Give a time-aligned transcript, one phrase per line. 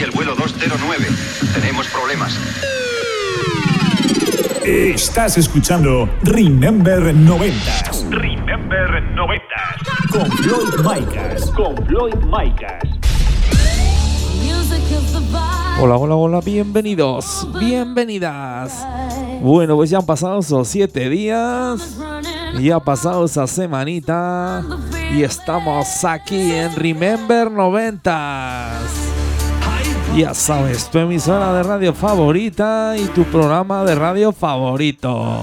[0.00, 1.08] Aquí el vuelo 209.
[1.52, 2.34] Tenemos problemas.
[4.64, 7.58] Estás escuchando Remember 90
[8.08, 9.44] Remember 90.
[10.10, 11.50] con Floyd Micas.
[11.50, 12.82] Con Floyd Micas.
[15.78, 18.86] Hola, hola, hola, bienvenidos, bienvenidas.
[19.42, 21.98] Bueno, pues ya han pasado esos siete días,
[22.58, 24.64] ya ha pasado esa semanita
[25.12, 29.09] y estamos aquí en Remember 90.
[30.16, 35.42] Ya sabes, tu emisora de radio favorita y tu programa de radio favorito.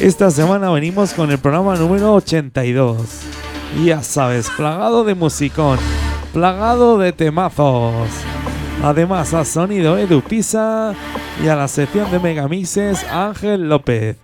[0.00, 2.96] Esta semana venimos con el programa número 82.
[3.84, 5.78] Ya sabes, plagado de musicón,
[6.34, 8.08] plagado de temazos.
[8.82, 10.94] Además a sonido Edu Pisa
[11.42, 14.18] y a la sección de Megamixes Ángel López.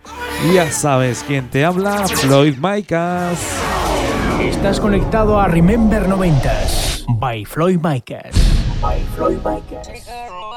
[0.52, 3.38] Ya sabes quién te habla, Floyd Maicas.
[4.42, 8.49] Estás conectado a Remember 90s by Floyd Micas.
[8.80, 10.49] By Floyd Micas.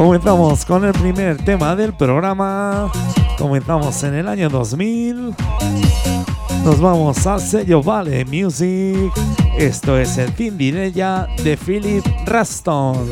[0.00, 2.90] Comenzamos con el primer tema del programa.
[3.36, 5.34] Comenzamos en el año 2000.
[6.64, 9.12] Nos vamos al sello Vale Music.
[9.58, 13.10] Esto es el Tindirella de Philip Raston.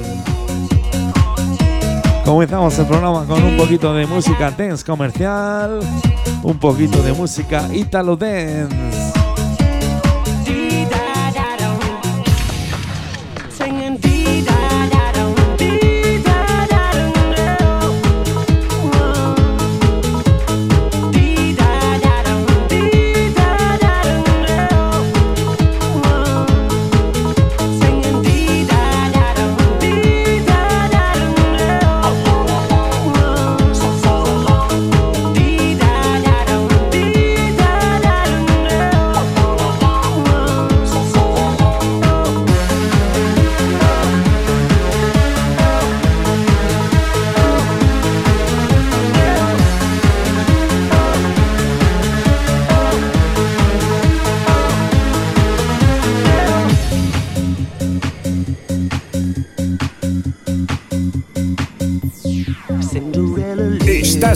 [2.25, 5.81] Comenzamos el programa con un poquito de música dance comercial,
[6.43, 8.98] un poquito de música italo dance.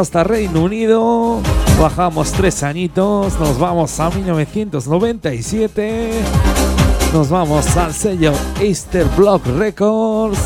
[0.00, 1.40] hasta Reino Unido,
[1.80, 6.10] bajamos tres añitos, nos vamos a 1997,
[7.12, 10.40] nos vamos al sello Easter Block Records.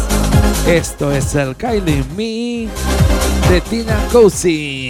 [0.67, 2.69] Esto es el Kylie Me
[3.49, 4.90] de Tina Cozy.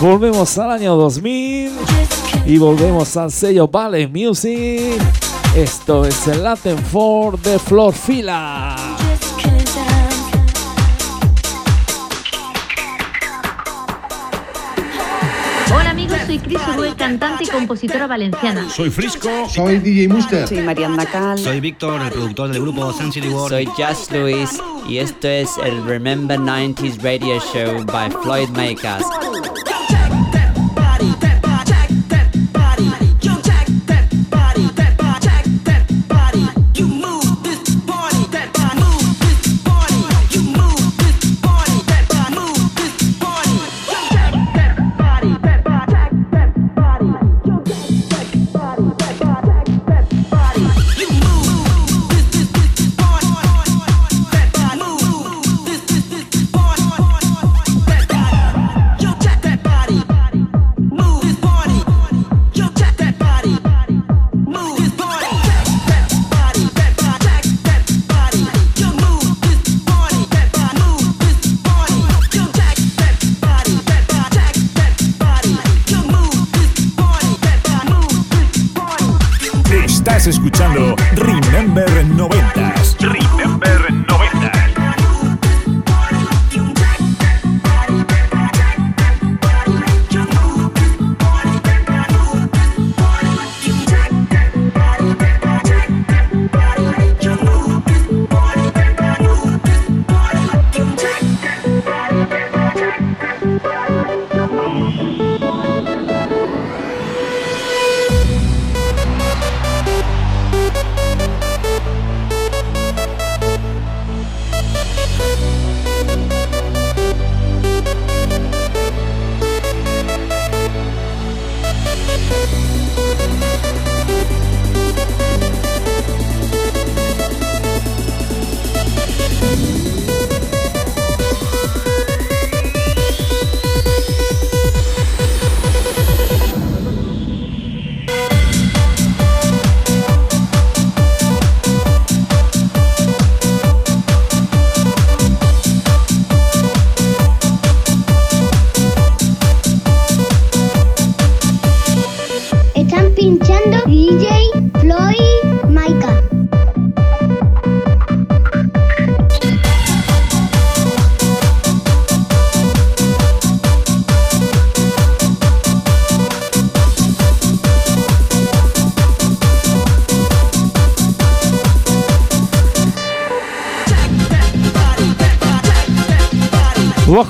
[0.00, 1.72] Volvemos al año 2000
[2.46, 5.02] y volvemos al sello Valley Music.
[5.56, 8.76] Esto es el Latin 4 de Flor Fila.
[15.74, 18.70] Hola amigos, soy Cris Urue, cantante y compositora valenciana.
[18.70, 19.48] Soy Frisco.
[19.48, 20.46] Soy DJ Muster.
[20.46, 21.38] Soy Mariana Cal.
[21.38, 23.50] Soy Víctor, el productor del grupo Sensitive World.
[23.50, 29.04] Soy Just Luis y esto es el Remember 90s Radio Show by Floyd Makers.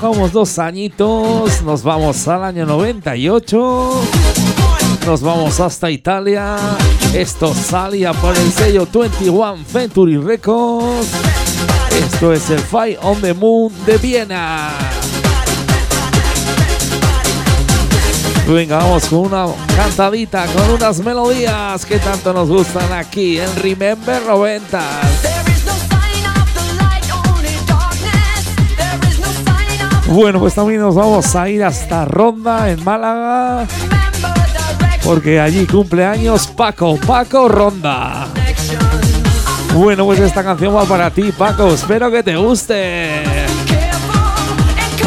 [0.01, 4.01] Bajamos dos añitos, nos vamos al año 98,
[5.05, 6.55] nos vamos hasta Italia.
[7.13, 11.09] Esto salía por el sello 21 Century Records.
[11.91, 14.69] Esto es el Fight on the Moon de Viena.
[18.47, 24.21] Venga, vamos con una cantadita, con unas melodías que tanto nos gustan aquí en Remember
[24.25, 25.28] 90.
[30.09, 33.67] Bueno, pues también nos vamos a ir hasta Ronda en Málaga.
[35.03, 38.27] Porque allí cumple años Paco, Paco Ronda.
[39.73, 41.67] Bueno, pues esta canción va para ti, Paco.
[41.67, 43.23] Espero que te guste.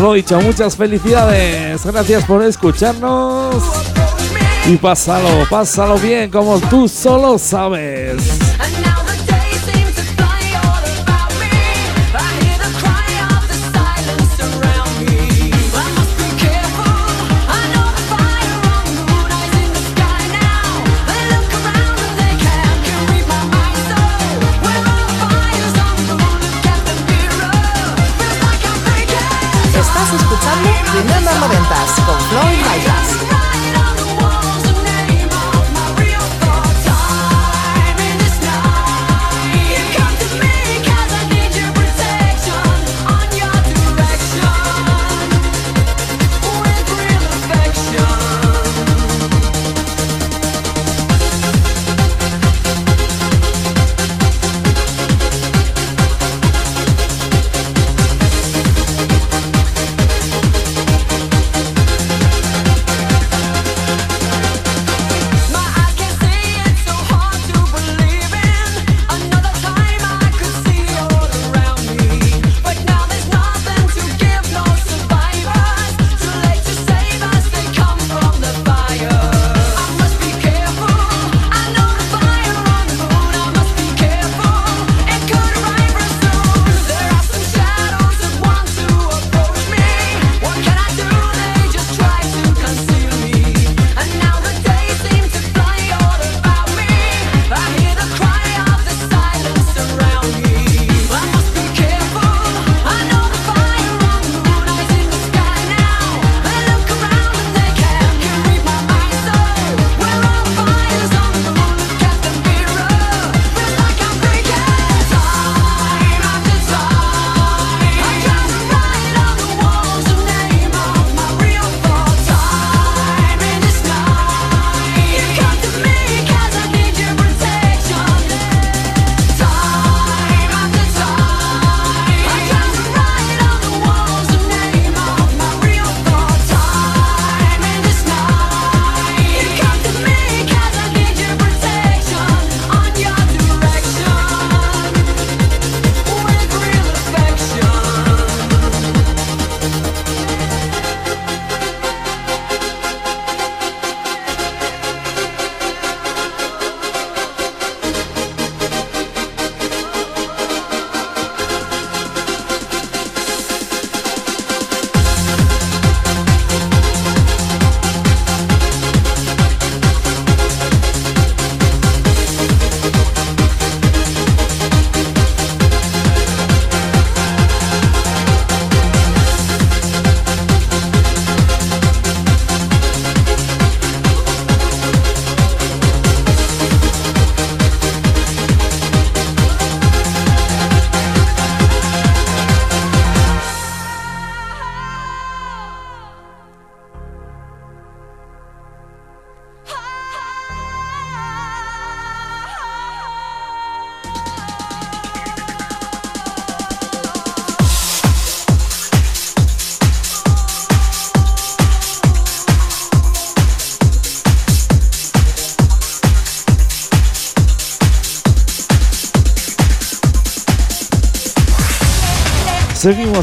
[0.01, 1.85] Lo dicho, muchas felicidades.
[1.85, 3.57] Gracias por escucharnos.
[4.69, 8.23] Y pásalo, pásalo bien como tú solo sabes.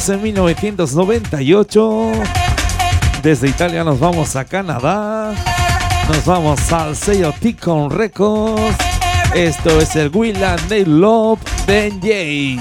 [0.07, 2.11] En 1998.
[3.21, 5.33] Desde Italia nos vamos a Canadá.
[6.07, 8.77] Nos vamos al sello Ticon Records.
[9.35, 12.57] Esto es el Willa Love Benjay.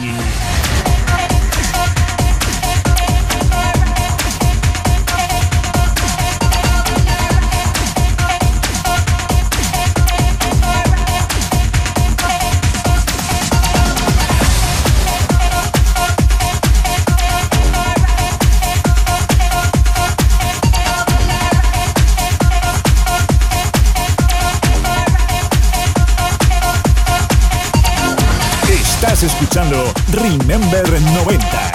[29.59, 31.68] Remember 90.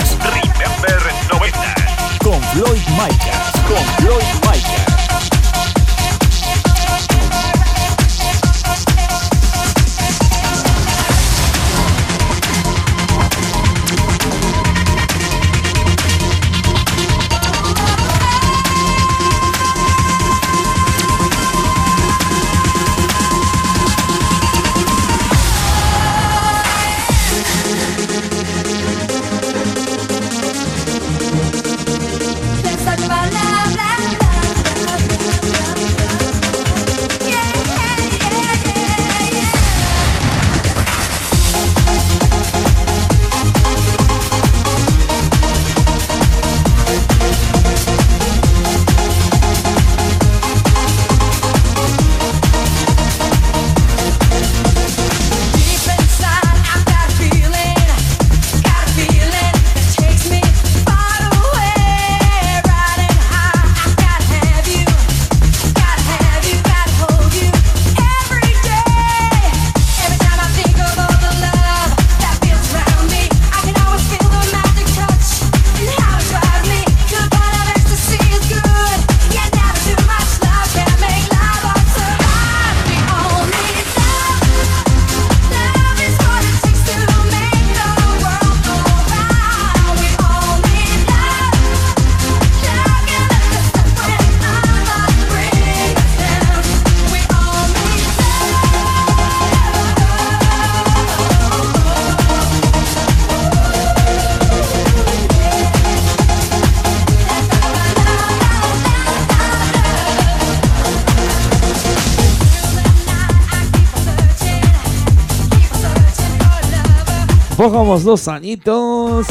[117.69, 119.25] jugábamos dos añitos.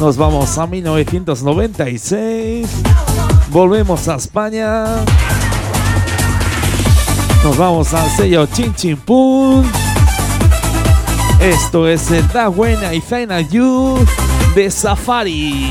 [0.00, 2.68] Nos vamos a 1996.
[3.50, 4.86] Volvemos a España.
[7.44, 9.64] Nos vamos al sello Chin Chin Pum.
[11.38, 14.04] Esto es el Da Buena y Final You
[14.56, 15.70] de Safari.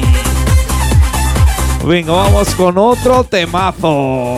[1.85, 4.37] Venga, vamos con otro temazo.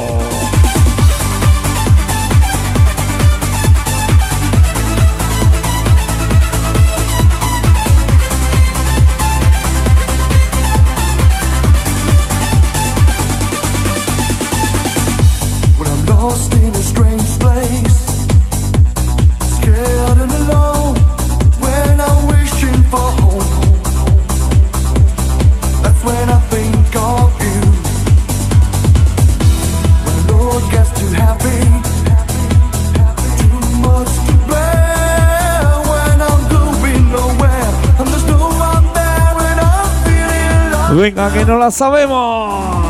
[40.97, 42.87] Venga, que no la sabemos.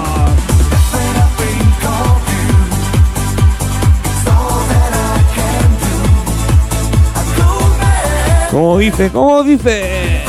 [8.50, 9.12] Como dice?
[9.12, 10.27] como dice?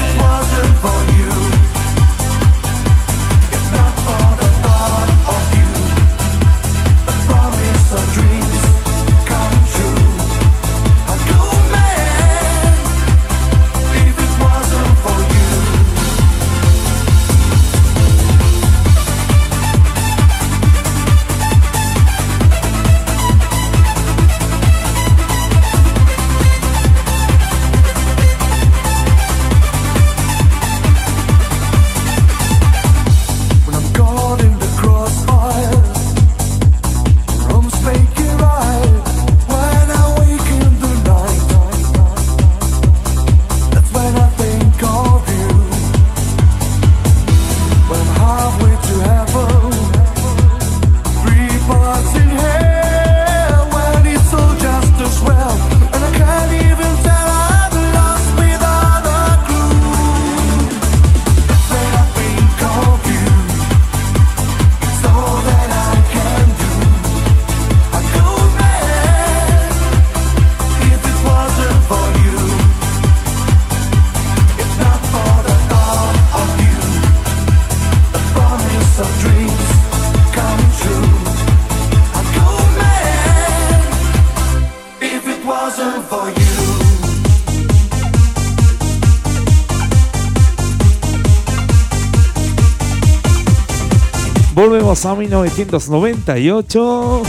[95.05, 97.23] A 1998.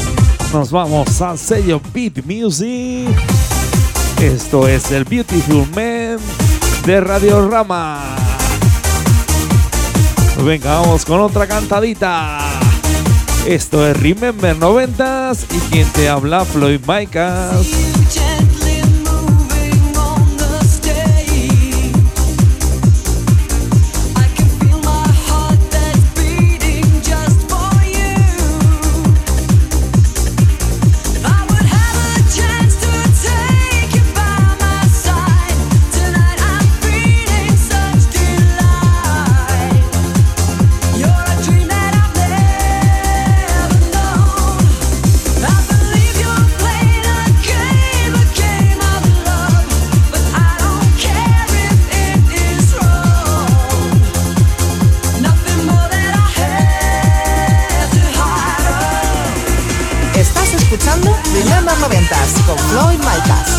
[0.54, 3.08] Nos vamos al sello Beat Music.
[4.20, 6.18] Esto es el Beautiful Man
[6.86, 8.16] de Radio Rama.
[10.44, 12.40] Venga, vamos con otra cantadita.
[13.46, 17.99] Esto es Remember 90s y quien te habla Floyd Micas.
[62.10, 63.59] Remember 90s con Floyd Micas.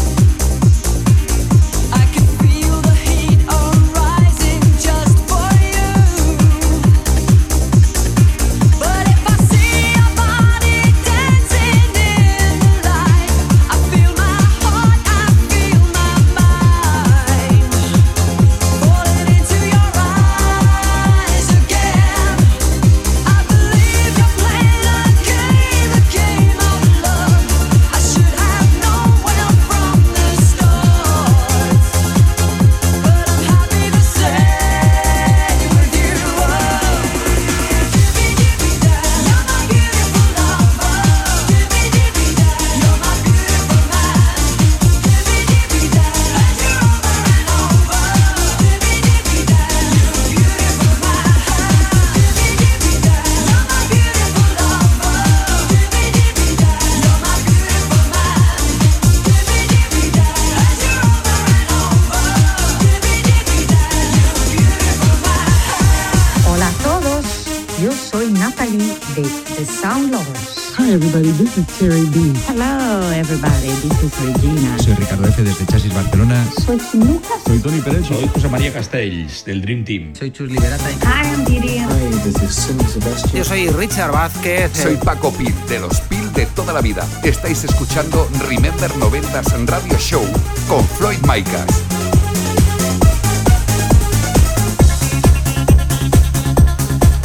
[78.81, 80.15] Castells, del Dream Team.
[80.15, 80.89] Soy Chus Liberata.
[80.89, 81.85] Hi, I'm Didi.
[83.31, 84.71] Yo soy Richard Vázquez.
[84.73, 87.07] Soy Paco Pil, de los Pil de toda la vida.
[87.23, 90.23] Estáis escuchando Remember 90s Radio Show
[90.67, 91.67] con Floyd Micas.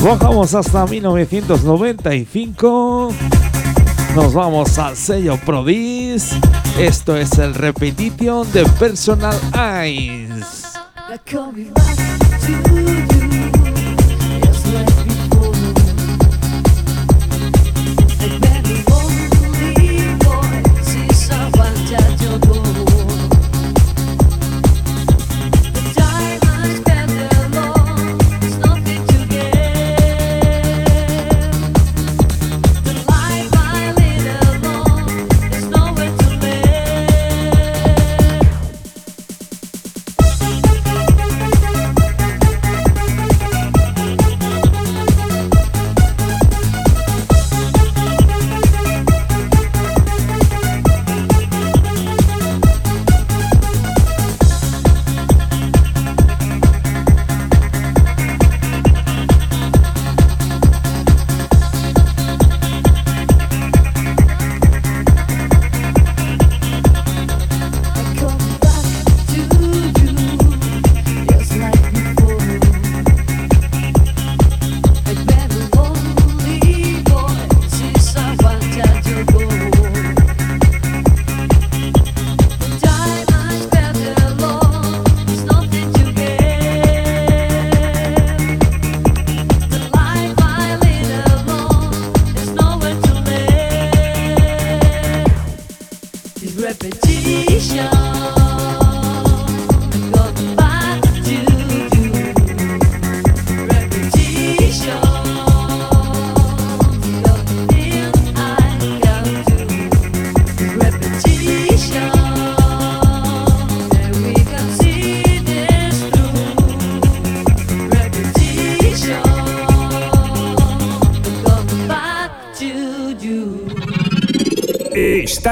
[0.05, 3.15] Bajamos hasta 1995.
[4.15, 6.33] Nos vamos al sello Prodis.
[6.79, 10.26] Esto es el Repetition de Personal Eyes.
[11.33, 11.86] Repetition.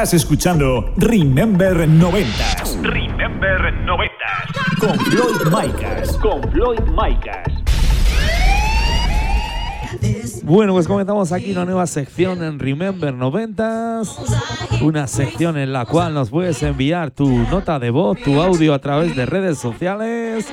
[0.05, 2.29] Estás escuchando Remember 90
[2.83, 4.15] Remember 90.
[4.79, 6.19] con Floyd Micas.
[6.19, 7.49] Con Floyd Micas.
[10.43, 14.83] Bueno, pues comenzamos aquí una nueva sección en Remember 90s.
[14.83, 18.81] Una sección en la cual nos puedes enviar tu nota de voz, tu audio a
[18.81, 20.53] través de redes sociales.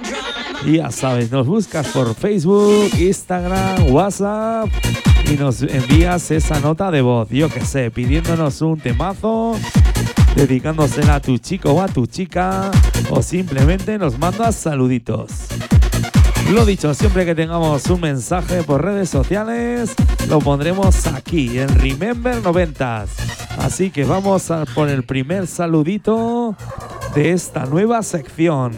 [0.66, 4.70] Y ya sabes, nos buscas por Facebook, Instagram, WhatsApp
[5.30, 9.58] y nos envías esa nota de voz, yo que sé, pidiéndonos un temazo,
[10.36, 12.72] dedicándosela a tu chico o a tu chica,
[13.10, 15.32] o simplemente nos mandas saluditos.
[16.52, 19.94] Lo dicho, siempre que tengamos un mensaje por redes sociales,
[20.28, 23.06] lo pondremos aquí en Remember 90.
[23.60, 26.56] Así que vamos a por el primer saludito
[27.16, 28.74] de esta nueva sección.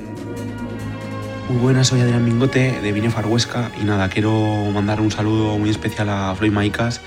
[1.54, 5.70] Muy buenas, soy Adrián Mingote de Binefar Huesca y nada, quiero mandar un saludo muy
[5.70, 7.00] especial a Floyd Maicas,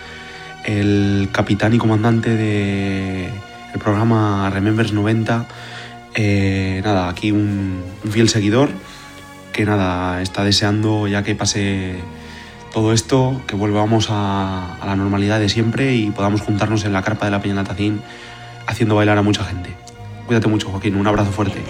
[0.64, 3.32] el capitán y comandante del
[3.80, 5.46] programa Remembers 90.
[6.14, 8.68] Eh, nada, aquí un, un fiel seguidor
[9.52, 11.96] que nada, está deseando ya que pase
[12.72, 17.02] todo esto, que volvamos a, a la normalidad de siempre y podamos juntarnos en la
[17.02, 18.00] carpa de la Peña Natacín
[18.68, 19.70] haciendo bailar a mucha gente.
[20.28, 21.64] Cuídate mucho, Joaquín, un abrazo fuerte.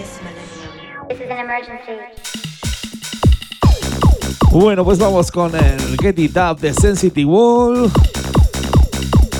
[1.08, 2.45] This is an emergency.
[4.58, 7.92] Bueno, pues vamos con el Get It Up de Sensitive Wall.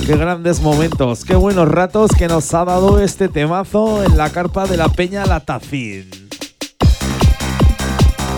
[0.05, 4.67] Qué grandes momentos, qué buenos ratos que nos ha dado este temazo en la carpa
[4.67, 6.07] de la Peña Latacín.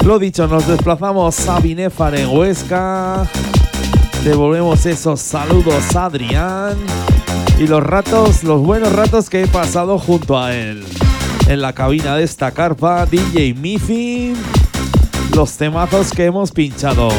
[0.06, 3.28] Lo dicho, nos desplazamos a Binefar en Huesca.
[4.24, 6.78] Devolvemos esos saludos a Adrián.
[7.60, 10.86] Y los ratos, los buenos ratos que he pasado junto a él.
[11.50, 14.34] En la cabina de esta carpa, DJ Miffy.
[15.36, 17.10] Los temazos que hemos pinchado.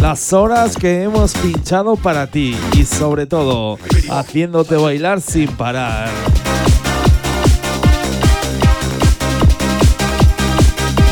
[0.00, 2.56] Las horas que hemos pinchado para ti.
[2.72, 3.78] Y sobre todo,
[4.10, 6.08] haciéndote bailar sin parar.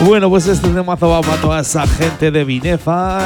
[0.05, 3.23] Bueno, pues este temazo va para toda esa gente de Binefar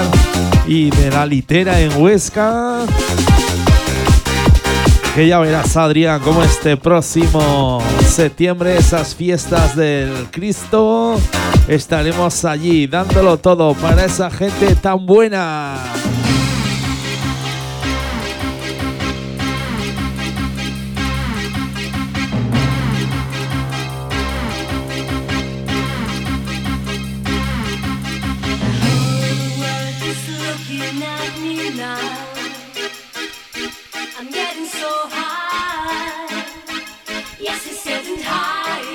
[0.67, 2.87] y de la litera en Huesca.
[5.15, 11.21] Que ya verás, Adrián, como este próximo septiembre, esas fiestas del Cristo,
[11.67, 15.75] estaremos allí dándolo todo para esa gente tan buena.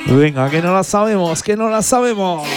[0.06, 2.48] Venga, que no la sabemos, que no la sabemos.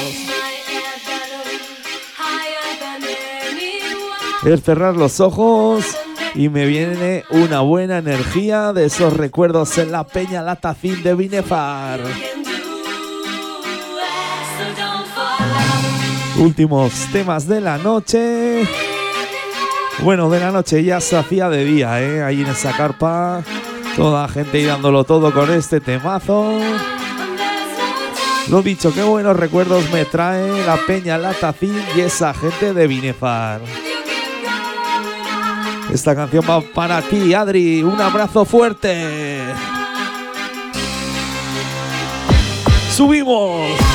[4.45, 5.85] Es cerrar los ojos
[6.35, 12.01] y me viene una buena energía de esos recuerdos en la Peña Latacín de Binefar.
[16.39, 18.63] Últimos temas de la noche.
[20.03, 22.23] Bueno, de la noche ya se hacía de día, ¿eh?
[22.23, 23.43] Ahí en esa carpa.
[23.97, 26.61] Toda gente ahí dándolo todo con este temazo.
[28.51, 33.61] Lo dicho, qué buenos recuerdos me trae la Peña Latacín y esa gente de Binefar.
[35.93, 37.83] Esta canción va para ti, Adri.
[37.83, 39.43] Un abrazo fuerte.
[42.95, 43.88] Subimos.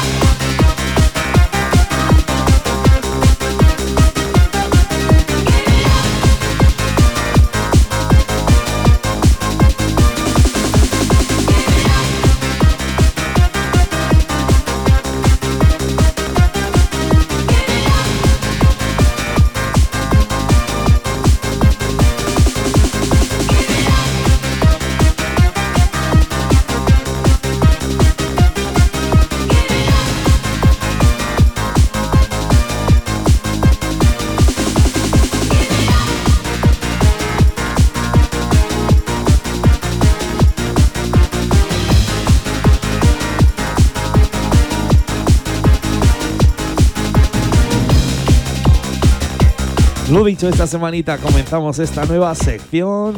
[50.44, 53.16] Esta semanita comenzamos esta nueva sección.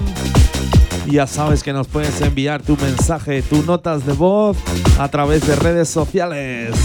[1.08, 4.56] Ya sabes que nos puedes enviar tu mensaje, tus notas de voz
[5.00, 6.76] a través de redes sociales.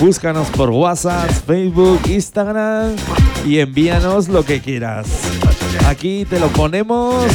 [0.00, 2.94] Búscanos por WhatsApp, Facebook, Instagram
[3.44, 5.08] y envíanos lo que quieras.
[5.88, 7.26] Aquí te lo ponemos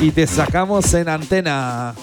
[0.00, 1.94] y te sacamos en antena.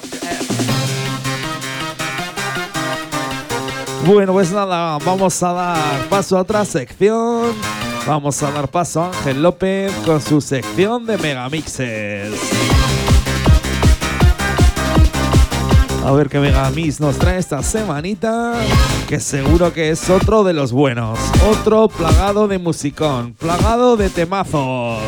[4.06, 7.54] Bueno, pues nada, vamos a dar paso a otra sección.
[8.10, 12.34] Vamos a dar paso a Ángel López con su sección de megamixes.
[16.04, 18.54] A ver qué megamix nos trae esta semanita,
[19.08, 21.20] que seguro que es otro de los buenos.
[21.52, 25.04] Otro plagado de musicón, plagado de temazos.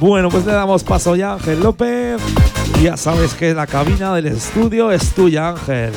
[0.00, 2.22] Bueno, pues le damos paso ya a Ángel López.
[2.82, 5.92] Ya sabes que la cabina del estudio es tuya, Ángel.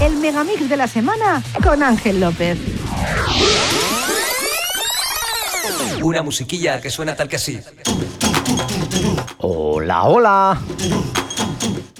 [0.00, 2.58] El megamix de la semana con Ángel López.
[6.02, 7.58] Una musiquilla que suena tal que así.
[9.38, 10.60] Hola, hola.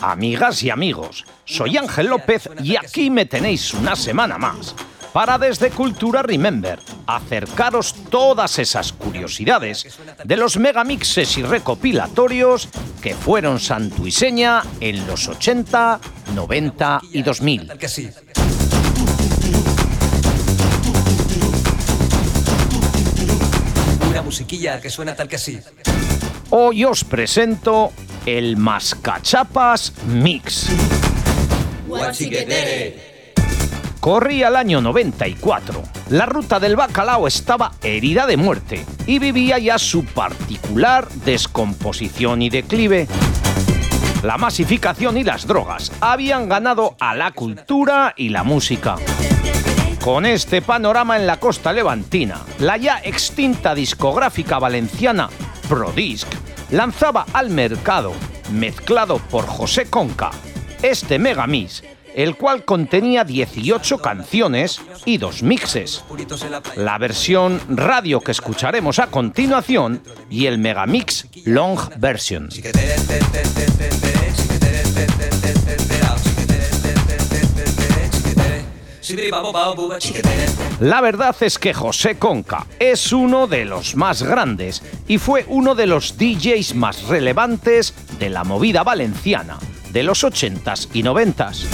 [0.01, 4.75] Amigas y amigos, soy Ángel López y aquí me tenéis una semana más
[5.13, 12.69] para desde Cultura Remember acercaros todas esas curiosidades de los megamixes y recopilatorios
[13.01, 16.01] que fueron santuiseña en los 80,
[16.35, 17.67] 90 y 2000.
[17.69, 18.11] Tal que sí.
[24.11, 25.59] Una musiquilla que suena tal que así.
[26.51, 27.93] Hoy os presento
[28.27, 30.69] el Mascachapas Mix.
[34.01, 35.83] Corría el año 94.
[36.11, 42.51] La ruta del bacalao estaba herida de muerte y vivía ya su particular descomposición y
[42.51, 43.09] declive.
[44.23, 48.97] La masificación y las drogas habían ganado a la cultura y la música.
[50.03, 55.29] Con este panorama en la costa levantina, la ya extinta discográfica valenciana
[55.69, 56.29] Prodisc
[56.71, 58.13] lanzaba al mercado,
[58.53, 60.31] mezclado por José Conca,
[60.83, 61.83] este megamix,
[62.15, 66.05] el cual contenía 18 canciones y dos mixes.
[66.77, 72.49] La versión radio que escucharemos a continuación y el megamix long version.
[80.81, 85.75] La verdad es que José Conca es uno de los más grandes y fue uno
[85.75, 89.59] de los DJs más relevantes de la movida valenciana
[89.93, 91.67] de los 80s y 90s.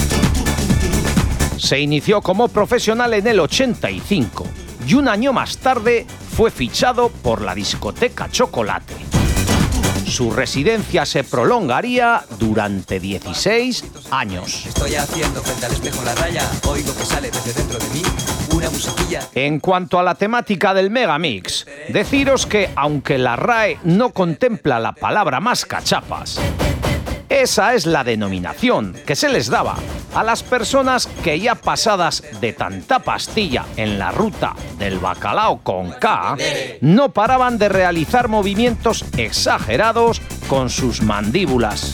[1.57, 4.45] Se inició como profesional en el 85
[4.87, 6.05] y un año más tarde
[6.35, 8.93] fue fichado por la discoteca Chocolate.
[10.05, 14.65] Su residencia se prolongaría durante 16 años.
[14.67, 18.03] Estoy haciendo frente al espejo la raya, oigo que sale desde dentro de mí
[18.53, 19.21] una musiquilla.
[19.33, 24.93] En cuanto a la temática del Megamix, deciros que aunque la RAE no contempla la
[24.93, 26.39] palabra más cachapas,
[27.29, 29.75] esa es la denominación que se les daba
[30.13, 35.91] a las personas que ya pasadas de tanta pastilla en la ruta del bacalao con
[35.91, 36.37] K,
[36.81, 41.91] no paraban de realizar movimientos exagerados con sus mandíbulas.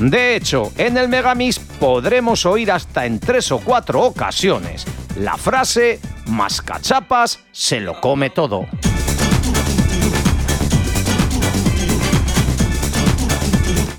[0.00, 4.84] De hecho, en el Megamix podremos oír hasta en tres o cuatro ocasiones
[5.16, 8.66] la frase mascachapas se lo come todo.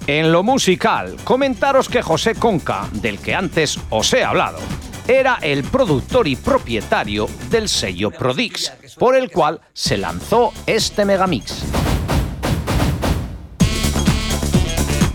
[0.07, 4.59] En lo musical, comentaros que José Conca, del que antes os he hablado,
[5.07, 11.63] era el productor y propietario del sello Prodix, por el cual se lanzó este megamix.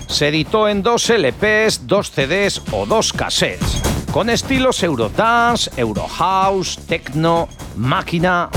[0.09, 3.81] Se editó en dos LPs, dos CDs o dos cassettes,
[4.11, 8.51] con estilos Eurodance, Eurohouse, Techno, Máquina,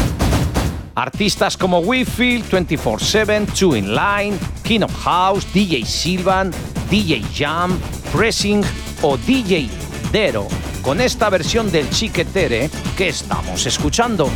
[0.95, 6.51] Artistas como Wifi, 24-7, Two in Line, King of House, DJ Silvan,
[6.89, 7.77] DJ Jam,
[8.11, 8.61] Pressing
[9.01, 9.69] o DJ
[10.11, 10.47] Dero,
[10.83, 14.29] con esta versión del Chiquetere que estamos escuchando.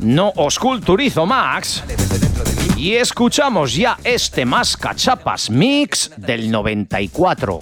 [0.00, 1.82] No os culturizo, Max.
[2.76, 7.60] Y escuchamos ya este más cachapas mix del 94.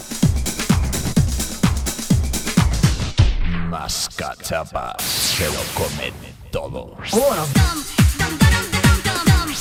[3.85, 6.14] Más cachapas se lo comen
[6.51, 6.97] todo.
[7.12, 7.45] Uno.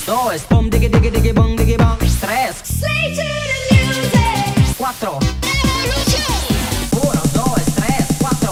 [0.06, 0.42] Dos.
[0.44, 1.98] Pum, diggy, diggy, diggy, bong, diggy, bong.
[2.22, 2.56] Tres.
[4.78, 5.20] Cuatro.
[7.02, 8.52] Uno, dos, tres, cuatro.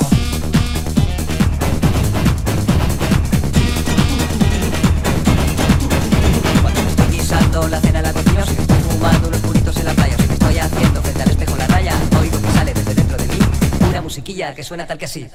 [6.90, 9.94] Estoy guisando la cena en la cocina, si me estoy fumando unos puritos en la
[9.94, 13.16] playa, si me estoy haciendo frente al espejo la raya, oigo que sale desde dentro
[13.16, 13.40] de mí
[13.88, 15.30] una musiquilla que suena tal que así.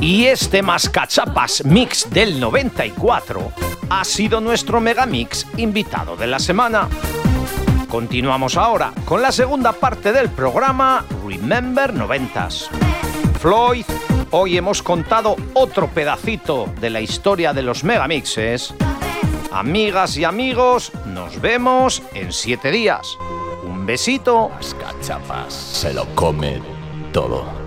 [0.00, 3.52] Y este Mascachapas Mix del 94
[3.90, 6.88] ha sido nuestro Megamix invitado de la semana.
[7.86, 12.68] Continuamos ahora con la segunda parte del programa Remember 90s.
[13.40, 13.84] Floyd,
[14.30, 18.72] hoy hemos contado otro pedacito de la historia de los Megamixes.
[19.52, 23.18] Amigas y amigos, nos vemos en siete días.
[23.64, 24.48] Un besito.
[24.48, 26.62] Mascachapas se lo come
[27.12, 27.59] todo.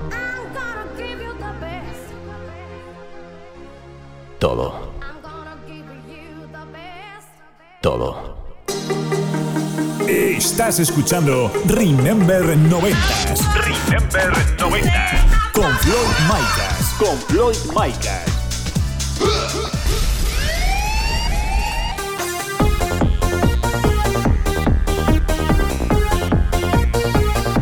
[4.44, 4.74] Todo.
[7.82, 8.36] Todo.
[10.06, 13.40] Estás escuchando Remember 90s.
[13.54, 14.92] Remember 90.
[15.54, 15.96] Con Floyd
[16.28, 16.94] Micas.
[17.00, 18.26] Con Floyd Micas.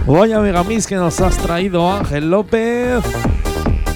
[0.07, 3.03] Vaya Megamix que nos has traído Ángel López.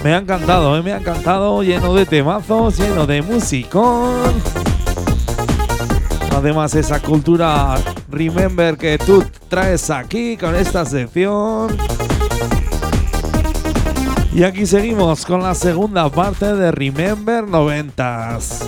[0.05, 0.83] Me ha encantado, ¿eh?
[0.83, 4.33] me ha encantado, lleno de temazos, lleno de musicón.
[6.29, 7.75] Además esa cultura
[8.07, 11.75] Remember que tú traes aquí con esta sección.
[14.31, 18.59] Y aquí seguimos con la segunda parte de Remember 90s.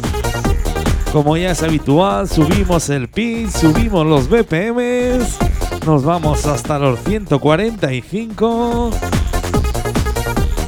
[1.13, 5.37] Como ya es habitual, subimos el pitch, subimos los BPMs,
[5.85, 8.89] nos vamos hasta los 145.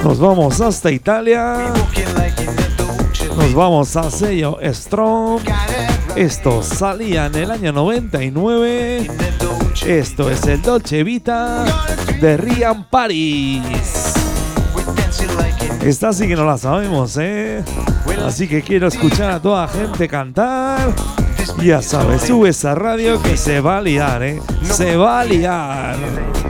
[0.04, 1.74] Nos vamos hasta Italia.
[3.36, 5.42] Nos vamos a sello Strong.
[6.16, 9.08] Esto salía en el año 99.
[9.86, 11.66] Esto es el Dolce Vita
[12.20, 13.62] de Rian Paris.
[15.82, 17.64] Esta sí que no la sabemos, ¿eh?
[18.26, 20.94] Así que quiero escuchar a toda gente cantar.
[21.64, 24.42] Ya sabes, sube esa radio que se va a liar, ¿eh?
[24.64, 26.49] Se va a liar.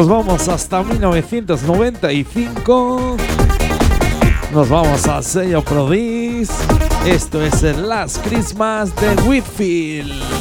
[0.00, 3.16] Nos vamos hasta 1995.
[4.50, 6.48] Nos vamos al sello Prodis.
[7.04, 10.39] Esto es el Last Christmas de Whitfield.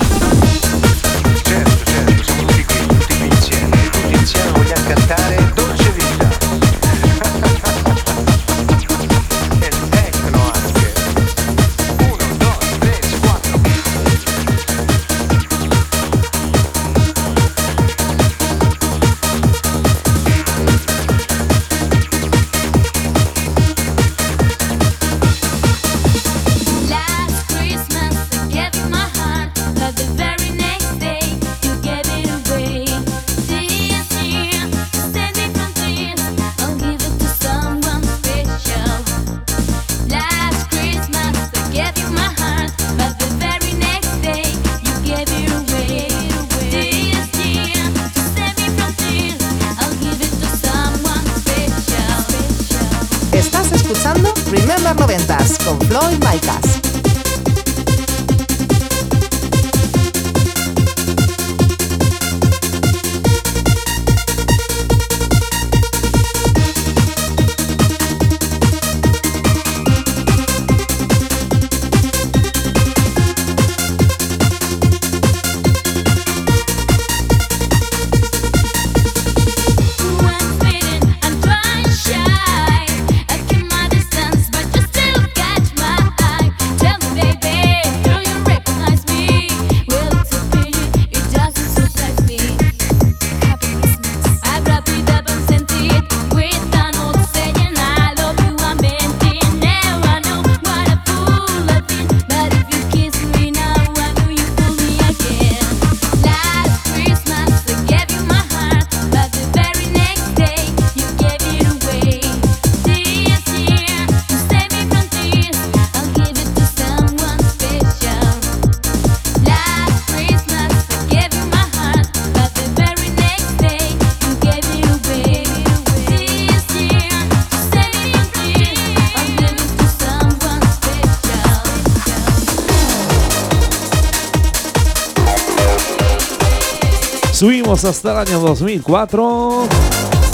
[137.70, 139.68] Subimos hasta el año 2004.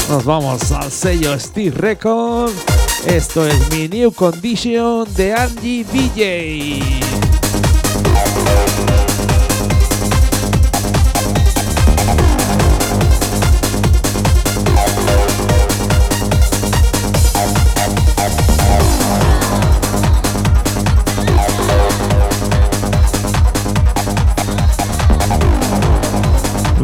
[0.07, 2.53] Nos vamos al sello Steve Record.
[3.05, 7.34] Esto es mi New Condition de Angie DJ.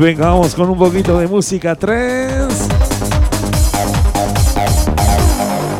[0.01, 2.67] Venga, vamos con un poquito de música trance.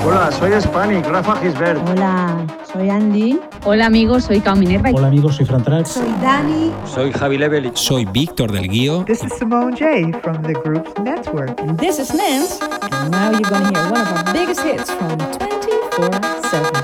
[0.05, 1.81] Hola, soy Hispanic, Rafa Gisbert.
[1.89, 3.39] Hola, soy Andy.
[3.65, 4.91] Hola amigos, soy Cao Minerva.
[4.93, 5.89] Hola amigos, soy Fran Trax.
[5.89, 6.71] Soy Dani.
[6.85, 7.71] Soy Javi Level.
[7.73, 9.05] Soy Víctor del Guío.
[9.05, 11.59] This is Simone J from the group's network.
[11.59, 12.59] And this is Nance.
[12.91, 16.80] And now you're gonna hear one of our biggest hits from 24-7.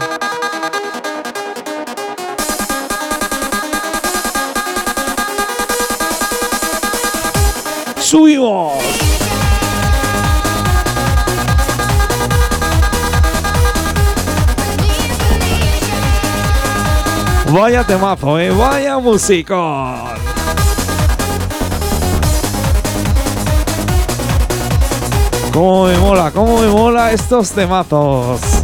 [17.51, 20.16] Vaya temazo, eh, vaya musicón.
[25.51, 28.57] Cómo me mola, cómo me mola estos temazos.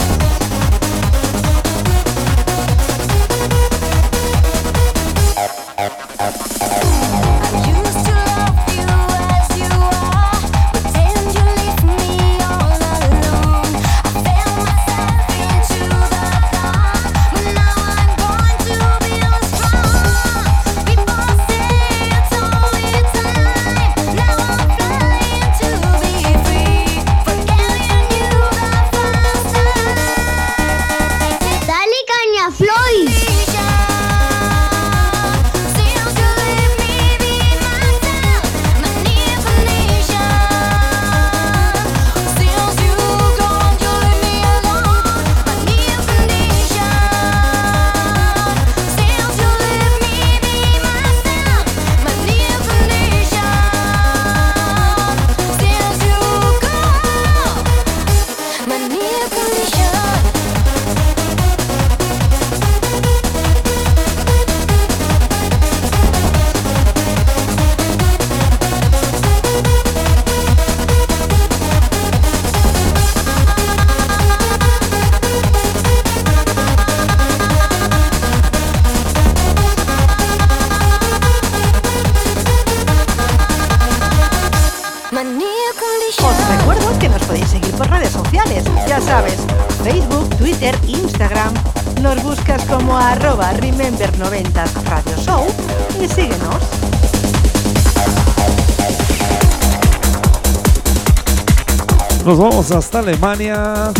[102.72, 103.92] Hasta Alemania.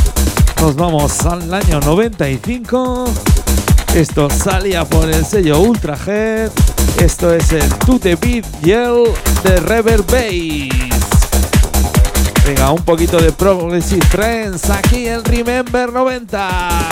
[0.62, 3.06] Nos vamos al año 95.
[3.94, 6.52] Esto salía por el sello Ultrahead.
[6.98, 9.04] Esto es el To The Beat Yell
[9.44, 10.70] de Reverb Bass.
[12.46, 16.83] Venga, un poquito de Progressive Trends aquí en Remember 90.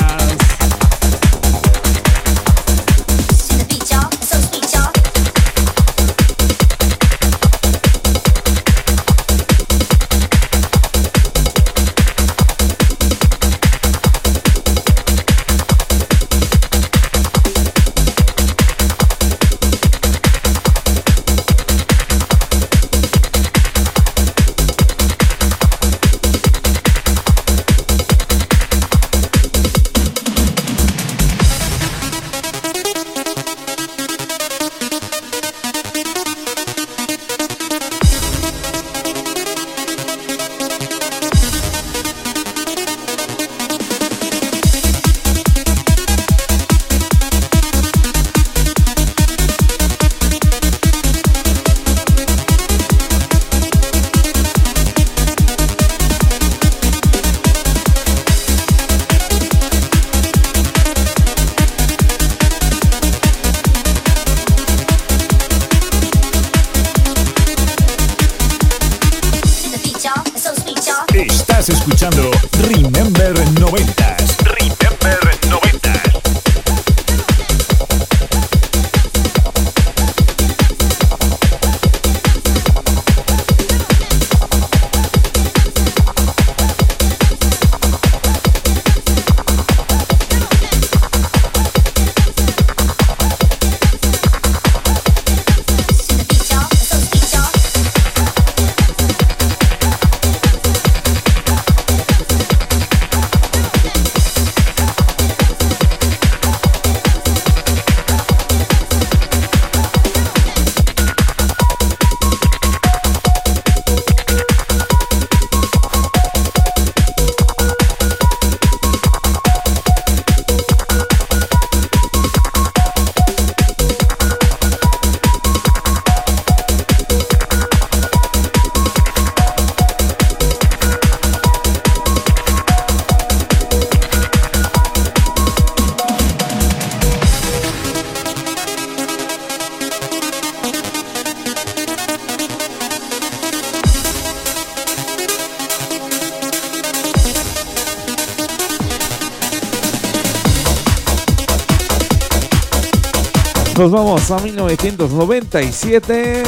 [153.82, 156.44] Nos vamos a 1997.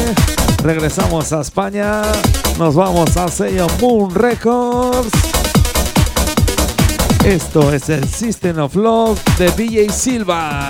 [0.62, 2.04] Regresamos a España.
[2.60, 5.10] Nos vamos al sello Moon Records.
[7.26, 10.70] Esto es el System of Love de DJ Silva.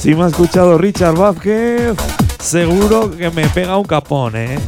[0.00, 1.94] Si me ha escuchado Richard Vázquez,
[2.40, 4.58] seguro que me pega un capón, ¿eh?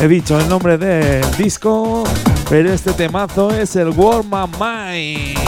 [0.00, 2.04] He dicho el nombre del disco,
[2.50, 5.38] pero este temazo es el Warm My Mind.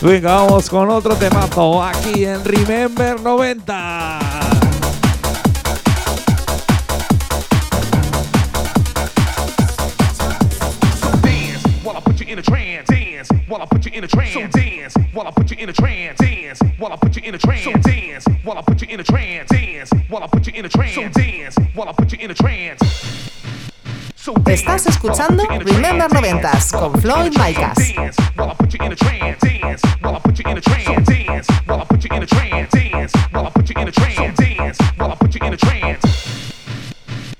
[0.00, 4.18] Venga, vamos con otro temazo aquí en Remember 90.
[11.20, 13.07] Dance while I put you in a trance.
[13.48, 14.32] Dance while I put you in a trance.
[14.32, 16.18] So dance while I put you in a trance.
[16.18, 17.64] Dance while I put you in a trance.
[17.64, 19.48] So dance while I put you in a trance.
[19.48, 20.94] Dance while I put you in a trance.
[20.94, 22.80] So dance while I put you in a trance.
[24.16, 27.78] So Estás escuchando Remember 90s con Floyd Micas.
[28.36, 29.40] While I put you in a trance.
[29.40, 31.06] Dance while I put you in a trance.
[31.06, 32.70] Dance while I put you in a trance.
[32.70, 34.36] Dance while I put you in a trance.
[34.36, 36.57] Dance while I put you in a trance.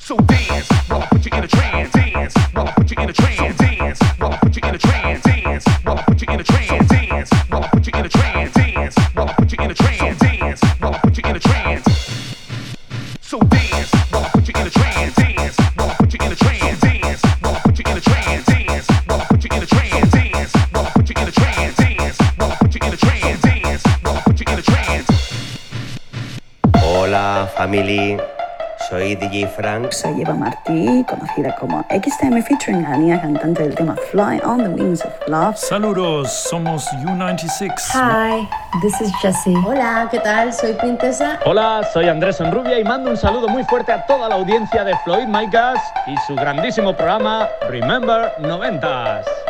[0.09, 1.92] So dance while I put you in a trance.
[1.92, 3.59] Dance while I put you in a trance.
[3.59, 5.22] Dance while I put you in a trance.
[5.22, 6.88] Dance while I put you in a trance.
[6.88, 8.54] Dance while I put you in a trance.
[8.54, 10.18] Dance while I put you in a trance.
[10.18, 11.84] Dance while I put you in a trance.
[13.20, 15.14] So dance while I put you in a trance.
[15.14, 16.80] Dance while I put you in a trance.
[16.80, 18.46] Dance while I put you in a trance.
[18.46, 20.11] Dance while I put you in a trance.
[20.11, 21.76] Dance while I put you in a trance.
[21.76, 23.42] Dance while I put you in a trance.
[23.42, 25.06] Dance while I put you in a trance.
[26.76, 28.38] Hola, family.
[28.89, 29.93] Soy DJ Frank.
[29.93, 35.05] Soy Eva Martí, conocida como XTM featuring Ania, cantante del tema Fly on the Wings
[35.05, 35.57] of Love.
[35.59, 37.70] Saludos, somos U96.
[37.93, 38.49] Hi,
[38.80, 39.55] this is Jessie.
[39.66, 40.55] Hola, ¿qué tal?
[40.55, 41.39] Soy Princesa.
[41.45, 44.97] Hola, soy Andrés Enrubia y mando un saludo muy fuerte a toda la audiencia de
[45.05, 49.47] Floyd Micas y su grandísimo programa Remember 90s.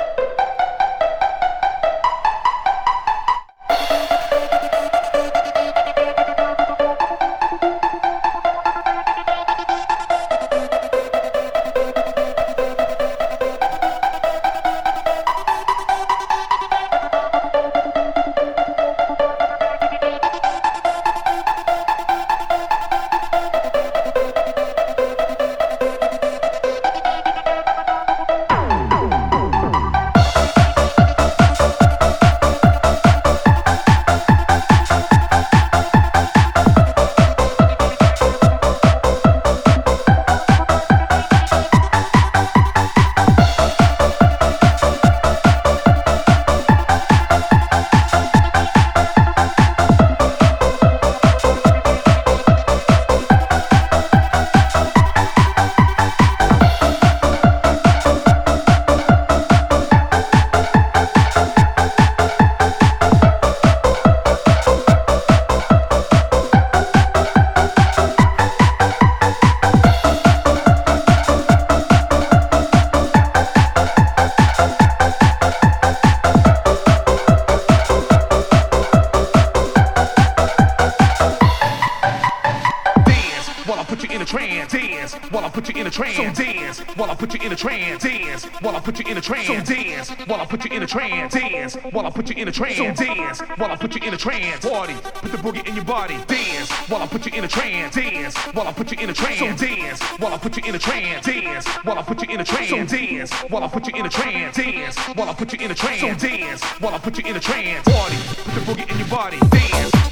[87.48, 88.02] In a trance.
[88.02, 89.46] Dance while I put you in a trance.
[89.46, 91.32] So dance while I put you in a trance.
[91.32, 92.76] Dance while I put you in a trance.
[92.76, 94.64] So dance while I put you in a trance.
[94.64, 96.18] Party, put the boogie in your body.
[96.26, 97.94] Dance while I put you in a trance.
[97.94, 99.38] Dance while I put you in a trance.
[99.38, 101.26] So dance while I put you in a trance.
[101.26, 102.68] Dance while I put you in a trance.
[102.68, 104.56] So dance while I put you in a trance.
[104.56, 106.00] Dance while I put you in a trance.
[106.00, 107.84] So dance while I put you in a trance.
[107.88, 109.38] Party, put the boogie in your body.
[109.48, 110.07] Dance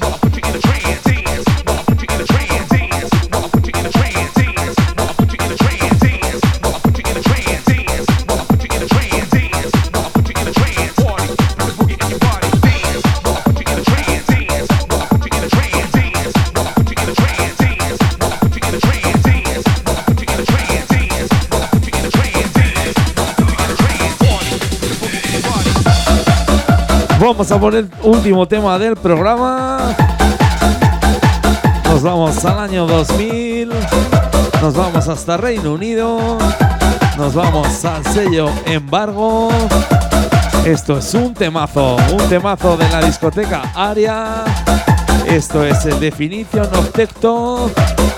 [27.27, 29.79] Vamos a poner último tema del programa.
[31.87, 33.69] Nos vamos al año 2000.
[34.63, 36.39] Nos vamos hasta Reino Unido.
[37.19, 39.49] Nos vamos al sello Embargo.
[40.65, 44.45] Esto es un temazo, un temazo de la discoteca Aria.
[45.27, 48.16] Esto es el Definition of.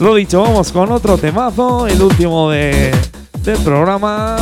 [0.00, 2.90] Lo dicho, vamos con otro temazo, el último de,
[3.44, 4.38] del programa.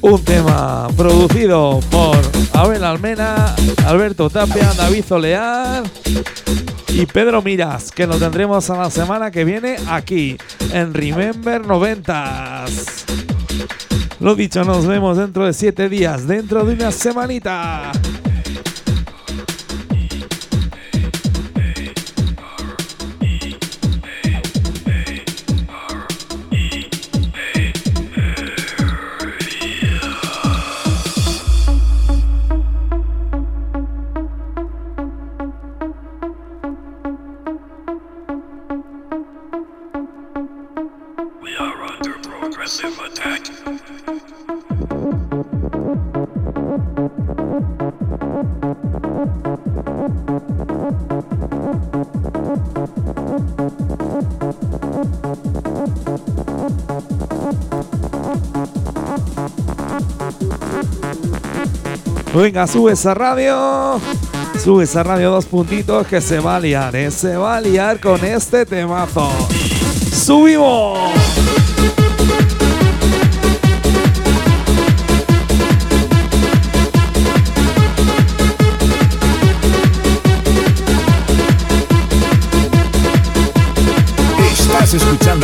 [0.00, 2.16] Un tema producido por
[2.54, 3.54] Abel Almena,
[3.84, 5.84] Alberto Tapia, David Olear
[6.88, 10.38] y Pedro Miras, que lo tendremos a la semana que viene aquí
[10.72, 13.04] en Remember 90s.
[14.20, 17.92] Lo dicho, nos vemos dentro de siete días, dentro de una semanita.
[42.64, 43.42] Attack.
[62.34, 64.00] Venga, sube esa radio.
[64.62, 67.10] Sube esa radio dos puntitos que se va a liar, ¿eh?
[67.10, 69.30] Se va a liar con este temazo.
[70.10, 71.23] ¡Subimos!
[84.96, 85.43] Escuchando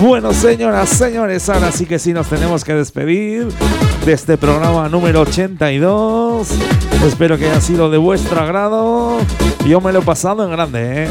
[0.00, 3.48] Bueno, señoras, señores, ahora sí que sí nos tenemos que despedir
[4.04, 6.48] de este programa número 82.
[7.06, 9.16] Espero que haya sido de vuestro agrado.
[9.66, 11.08] Yo me lo he pasado en grande, ¿eh?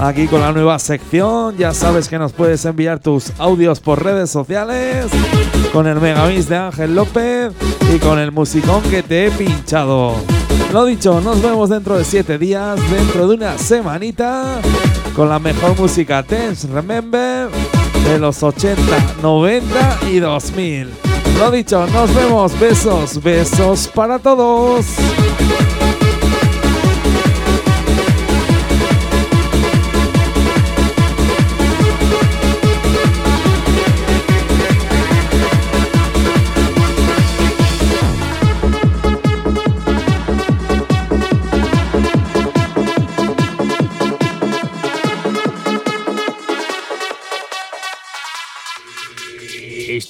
[0.00, 4.30] Aquí con la nueva sección, ya sabes que nos puedes enviar tus audios por redes
[4.30, 5.06] sociales
[5.70, 7.52] con el Megamix de Ángel López
[7.94, 10.14] y con el musicón que te he pinchado.
[10.72, 14.60] Lo dicho, nos vemos dentro de 7 días, dentro de una semanita,
[15.14, 17.50] con la mejor música Tense Remember
[18.04, 18.80] de los 80,
[19.22, 20.88] 90 y 2000.
[21.38, 22.58] Lo dicho, nos vemos.
[22.58, 24.86] Besos, besos para todos.